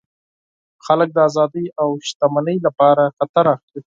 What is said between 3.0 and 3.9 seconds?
خطر اخلي.